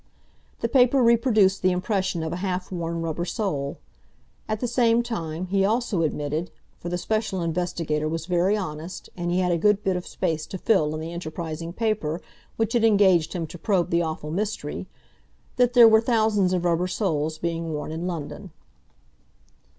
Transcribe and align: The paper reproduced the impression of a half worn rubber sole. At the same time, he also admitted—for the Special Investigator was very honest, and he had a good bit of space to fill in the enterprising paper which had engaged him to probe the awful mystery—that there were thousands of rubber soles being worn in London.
The 0.61 0.67
paper 0.67 1.03
reproduced 1.03 1.61
the 1.61 1.69
impression 1.69 2.23
of 2.23 2.33
a 2.33 2.37
half 2.37 2.71
worn 2.71 3.03
rubber 3.03 3.23
sole. 3.23 3.77
At 4.49 4.59
the 4.59 4.67
same 4.67 5.03
time, 5.03 5.45
he 5.45 5.63
also 5.63 6.01
admitted—for 6.01 6.89
the 6.89 6.97
Special 6.97 7.39
Investigator 7.43 8.09
was 8.09 8.25
very 8.25 8.57
honest, 8.57 9.11
and 9.15 9.29
he 9.29 9.41
had 9.41 9.51
a 9.51 9.59
good 9.59 9.83
bit 9.83 9.95
of 9.95 10.07
space 10.07 10.47
to 10.47 10.57
fill 10.57 10.95
in 10.95 11.01
the 11.01 11.13
enterprising 11.13 11.71
paper 11.71 12.19
which 12.57 12.73
had 12.73 12.83
engaged 12.83 13.33
him 13.33 13.45
to 13.45 13.59
probe 13.59 13.91
the 13.91 14.01
awful 14.01 14.31
mystery—that 14.31 15.73
there 15.73 15.87
were 15.87 16.01
thousands 16.01 16.51
of 16.51 16.65
rubber 16.65 16.87
soles 16.87 17.37
being 17.37 17.71
worn 17.71 17.91
in 17.91 18.07
London. 18.07 18.49